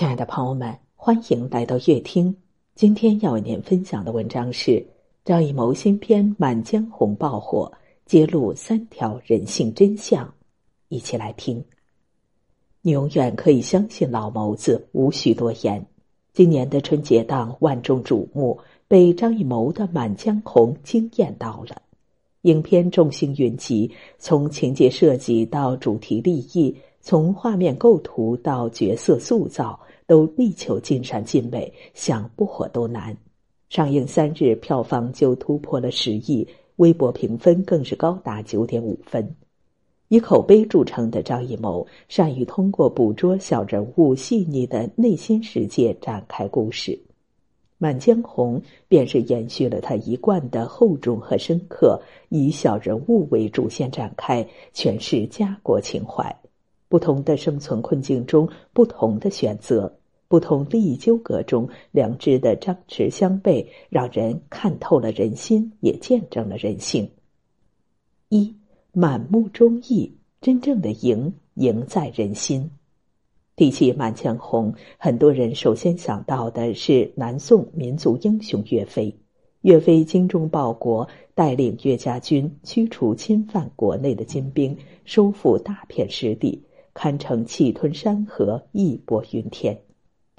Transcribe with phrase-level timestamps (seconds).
[0.00, 2.34] 亲爱的朋友们，欢迎来到乐听。
[2.74, 4.82] 今天要为您分享的文章是
[5.26, 7.70] 张艺谋新片《满江红》爆火，
[8.06, 10.32] 揭露三条人性真相。
[10.88, 11.62] 一起来听。
[12.80, 15.84] 你永远可以相信老谋子，无需多言。
[16.32, 18.58] 今年的春节档万众瞩目，
[18.88, 21.82] 被张艺谋的《满江红》惊艳到了。
[22.44, 29.78] 影片众星云集，从情节设计到主题立意，从画面构图到角色塑造，
[30.10, 33.16] 都力求尽善尽美，想不火都难。
[33.68, 36.44] 上映三日，票房就突破了十亿，
[36.78, 39.36] 微博评分更是高达九点五分。
[40.08, 46.90] 以口碑著称的张艺谋，善于通过捕捉小人物细腻的内心世界展开故事。
[47.78, 48.58] 《满江红》
[48.88, 56.36] 便是延续了他一贯的厚重和深刻，以小人物为主线展开，诠释家国情怀。
[56.88, 59.96] 不同的生存困境中，不同的选择，
[60.30, 67.10] 不同利益纠葛中，良知的张弛相悖，让人看透了人心，也见证了人性。
[68.28, 68.54] 一
[68.92, 72.70] 满目忠义，真正的赢，赢在人心。
[73.56, 79.12] 提起《满江红》，很多人首先想到的是南宋民族英雄岳飞。
[79.62, 86.62] 岳飞精忠报国，带领岳家军驱除侵犯国内的金兵，收复大片失地，
[86.94, 89.76] 堪称气吞山河，义薄云天。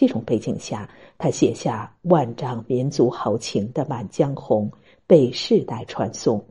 [0.00, 4.66] 这种背景下，他写下万丈民族豪情的《满江红》，
[5.06, 6.42] 被世代传颂。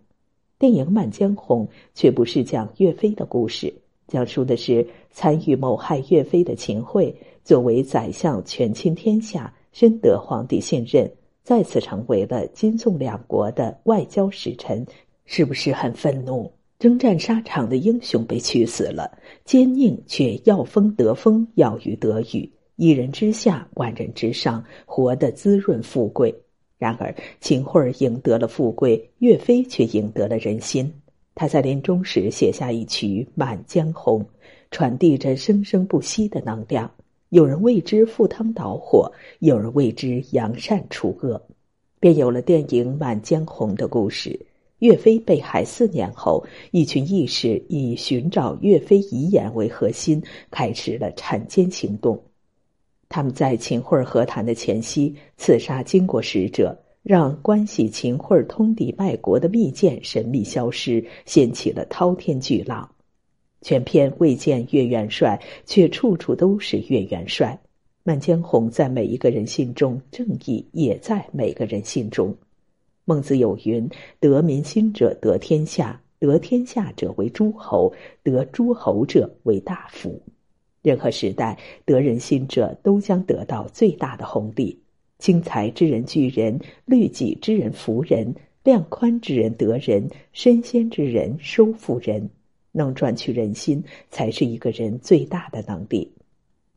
[0.60, 3.74] 电影《满江红》却不是讲岳飞的故事。
[4.08, 7.12] 讲述的是参与谋害岳飞的秦桧，
[7.44, 11.12] 作为宰相权倾天下，深得皇帝信任，
[11.42, 14.86] 再次成为了金宋两国的外交使臣，
[15.26, 16.52] 是不是很愤怒？
[16.78, 22.48] 征战沙场的英雄被屈死了，奸佞却要风得风，要雨得雨，
[22.80, 26.34] 一人之下，万人之上，活得滋润富贵。
[26.78, 30.90] 然而秦桧赢得了富贵，岳飞却赢得了人心。
[31.36, 34.22] 他在临终时写下一曲《满江红》，
[34.72, 36.90] 传递着生生不息的能量。
[37.28, 41.42] 有人为之赴汤蹈火，有人为之扬善除恶，
[42.00, 44.40] 便有了电影《满江红》的故事。
[44.78, 52.18] 岳飞被害四年后，一群义士以寻找岳飞遗言为核心，开始了铲奸行动。
[53.10, 56.78] 他们在秦桧和谈的前夕，刺杀金国使者。
[57.02, 62.88] 让关系秦桧通敌卖国的密件神秘消失，掀起了滔天巨浪。
[63.62, 67.58] 全篇未见岳元帅，却处处都是岳元帅。
[68.04, 72.36] 满江红在每一个人心中，正义也在每个人心中。
[73.06, 73.90] 孟子有云
[74.20, 77.92] ：“得民心者得天下，得天下者为诸侯，
[78.24, 80.22] 得诸侯者为大夫。”
[80.90, 81.56] 任何时代
[81.86, 84.76] 得人心者，都将得到最大的红利。
[85.20, 88.34] 轻财之人聚人，律己之人服人，
[88.64, 92.28] 量宽之人得人，身先之人收服人，
[92.72, 96.12] 能赚取人心，才是一个人最大的能力。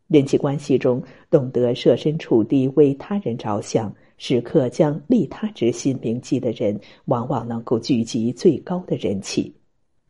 [0.08, 9.50] 人际关系中，懂得设身处地为他人着想，时刻将利他之心铭记的人，往往能够聚集最高的人气。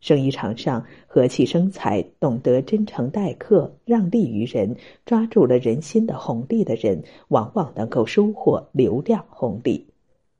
[0.03, 4.75] 生意场上和气生财，懂得真诚待客、让利于人、
[5.05, 9.87] 抓住了人心的红利的人，往往能够收获流量红利，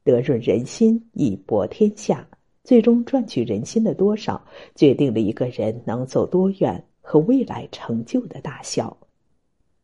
[0.03, 2.27] 得润人心，以博天下。
[2.65, 4.43] 最终赚取人心的多少，
[4.75, 8.97] 决定了一个人能走多远和未来成就的大小。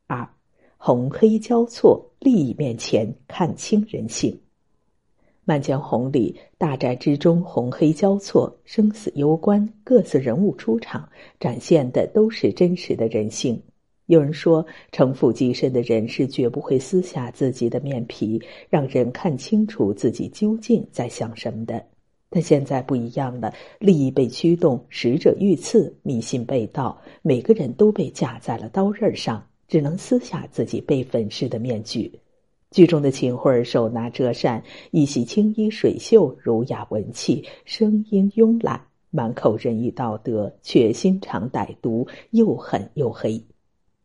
[0.08, 0.28] 二，
[0.76, 4.30] 红黑交错，利益面前看清人性。
[5.50, 13.60] 《满江红》里，大宅之中，红黑交错，生死攸关，各色人物出场，展现的都是真实的人性。
[14.06, 18.40] 有人说，城府极深的人是绝不会撕下自己的面皮，
[18.70, 21.84] 让人看清楚自己究竟在想什么的。
[22.30, 32.12] 但现在不一样了，利益被驱动，使者遇刺，迷信被盗，每个人都被架在了刀刃上，只能撕下自己被粉饰的面具。
[32.72, 38.80] 剧中的秦桧手拿折扇，一袭青衣水袖，儒雅文气，声音慵懒，
[39.10, 43.44] 满口仁义道德，却心肠歹毒，又狠又黑。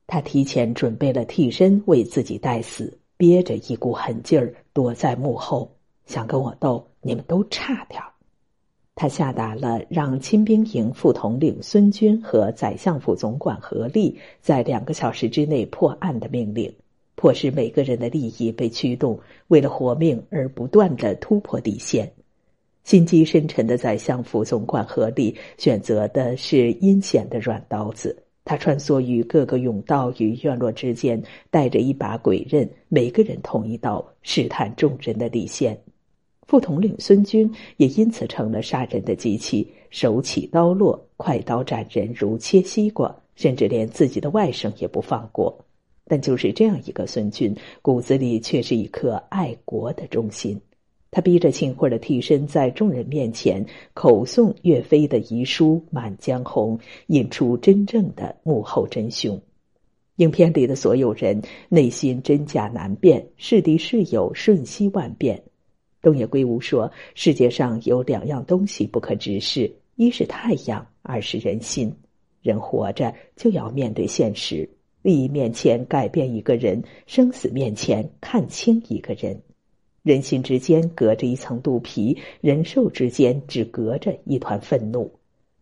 [0.06, 5.70] 他提前准备了替身为自己代死，憋着一股狠劲儿躲在幕后，
[6.06, 8.08] 想跟我斗，你们都差点儿
[8.94, 16.72] 他下达了让亲兵营副统领孙军和宰相府总管何力在两个小时之内破案的命令。
[17.16, 19.18] 迫使每个人的利益被驱动，
[19.48, 22.10] 为了活命而不断的突破底线。
[22.82, 28.14] 心机深沉的宰相府总管何力选择的是阴险的软刀子，
[28.44, 35.78] 他穿梭于各个甬道与院落之间，带着一把鬼刃，每个人捅一刀，试探众人的底线。
[36.46, 45.63] 副统领孙军也因此成了杀人的机器，手起刀落，快刀斩人如切西瓜，甚至连自己的外甥也不放过。
[46.06, 50.60] 但就是这样一个孙军，骨子里却是一颗爱国的忠心。
[51.10, 53.64] 他逼着秦桧的替身在众人面前
[53.94, 59.40] 口诵岳飞的遗书《满江红》，引出真正的幕后真凶。
[60.16, 65.42] 影片里的所有人内心真假难辨，是敌是友瞬息万变。
[66.02, 71.94] 东野圭吾说：“世界上有两样东西不可直视，一是太阳，二是人心。
[72.42, 74.68] 人活着就要面对现实，
[75.04, 79.42] 利益面前改变一个人，生死面前看清一个人。”
[80.02, 85.12] 人心之间隔着一层肚皮，人兽之间只隔着一团愤怒。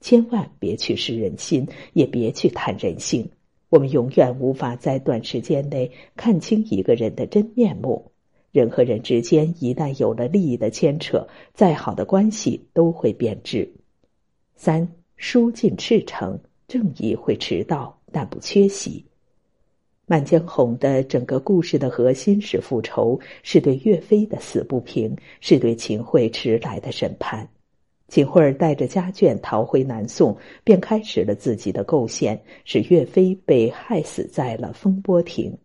[0.00, 3.28] 千万别去试人心，也别去探人性。
[3.68, 8.12] 我们永远无法在短时间内看清一个人的真面目。
[8.52, 13.72] 人和人之间一旦有了利益的牵扯，再好的关系都会变质。
[14.54, 14.86] 三
[15.16, 16.38] 书尽赤诚，
[16.68, 19.00] 正义会迟到，但不缺席。
[20.12, 27.48] 《满江红》的整个故事的核心是复仇，是对岳飞的死不平，是对秦桧迟来的审判。
[28.08, 35.56] 秦桧带着家眷逃回南宋，便开始了自己的构陷，使岳飞被害死在了风波亭。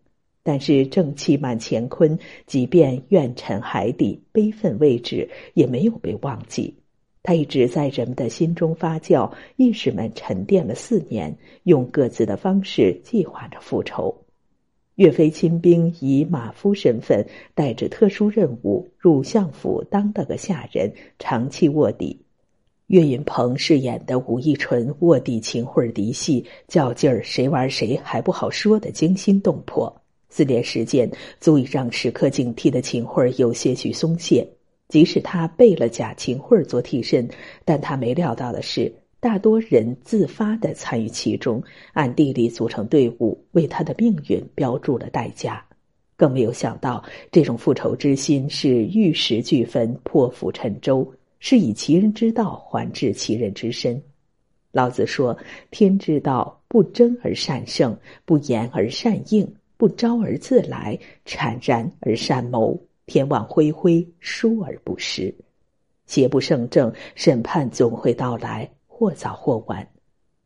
[0.42, 6.74] 但是正气满乾坤，即便怨沉海底，悲愤未止，也没有被忘记。
[7.22, 14.24] 他一直在人们的心中发酵，意识们沉淀了四年，用各自的方式计划着复仇。
[14.98, 17.24] 岳飞亲兵以马夫身份，
[17.54, 22.20] 带着特殊任务入相府当了个下人，长期卧底。
[22.88, 30.02] 岳云鹏饰演的武义纯卧底秦桧嫡系，较劲儿谁玩谁还不好说的惊心动魄。
[30.30, 31.08] 四年时间
[31.38, 34.44] 足以让时刻警惕的秦桧有些许松懈。
[34.88, 37.28] 即使他备了假秦桧做替身，
[37.64, 38.92] 但他没料到的是。
[39.20, 41.60] 大多人自发的参与其中，
[41.92, 45.64] 暗地里组成队伍，为他的命运标注了代价。
[46.16, 54.00] 更没有想到，这种复仇之心是玉石俱焚、破釜沉舟，是以其人之道还治其人之身。
[54.70, 55.36] 老子说
[55.72, 62.80] ：“天之道，不争而善胜，不言而善应，不招而自来，坦然而善谋。
[63.06, 65.34] 天网恢恢，疏而不失。
[66.06, 69.88] 邪不胜正，审判总会到来。”或早或晚，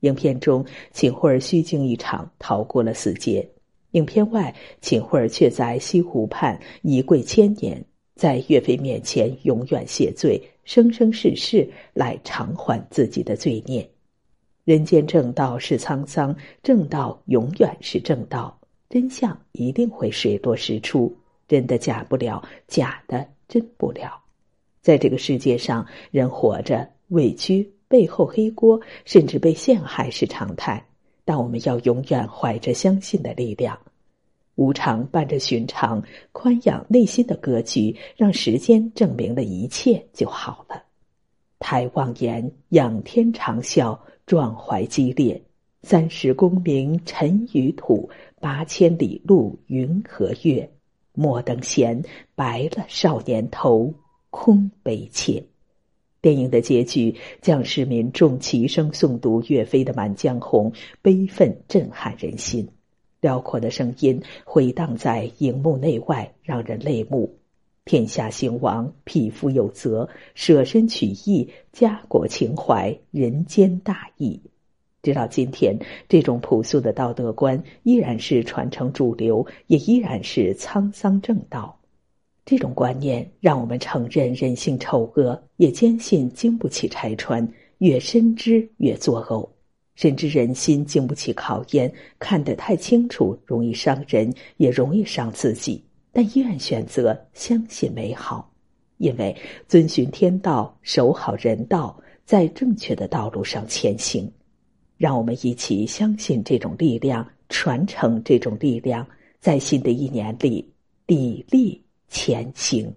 [0.00, 3.42] 影片中秦桧虚惊一场，逃过了死劫；
[3.92, 7.82] 影片外，秦桧却在西湖畔一跪千年，
[8.14, 13.88] 在岳飞面前永远谢罪，生生世世来偿还自己的罪孽。
[14.64, 18.54] 人间正道是沧桑，正道永远是正道，
[18.90, 21.10] 真相一定会水落石出，
[21.48, 24.12] 真的假不了，假的真不了。
[24.82, 27.66] 在这个世界上，人活着委屈。
[27.92, 30.82] 背后黑锅，甚至被陷害是常态，
[31.26, 33.78] 但我们要永远怀着相信的力量，
[34.54, 36.02] 无常伴着寻常，
[36.32, 40.82] 宽养内心的格局，让时间证明了一切就好了。
[41.58, 45.42] 抬望言，仰天长啸，壮怀激烈。
[45.82, 48.08] 三十功名尘与土，
[48.40, 50.66] 八千里路云和月。
[51.12, 52.02] 莫等闲，
[52.34, 53.92] 白了少年头，
[54.30, 55.44] 空悲切。
[56.22, 60.70] 电影的结局，将士民众齐声诵读岳飞的《满江红》，
[61.02, 62.68] 悲愤震撼人心，
[63.20, 67.34] 辽阔的声音回荡在荧幕内外，让人泪目。
[67.84, 74.40] 天下兴亡，匹夫有责；舍身取义，家国情怀，人间大义。
[75.02, 75.76] 直到今天，
[76.08, 81.80] 这种朴素的道德观依然是传承主流，也依然是沧桑正道。
[82.44, 87.46] 这种观念让我们承认人性丑恶，也坚信经不起拆穿，
[87.78, 89.48] 越深知越作呕。
[89.94, 98.50] 深知人心经不起考验，看得太清楚容易伤人，也容易伤自己，但依然选择相信美好，
[98.96, 99.36] 因为
[99.68, 101.94] 遵循天道，守好人道，
[102.24, 104.32] 在正确的道路上前行。
[104.96, 109.06] 让我们一起相信这种力量，传承这种力量，
[109.40, 110.66] 在新的一年里
[111.06, 111.81] 砥砺。
[112.12, 112.94] 前行。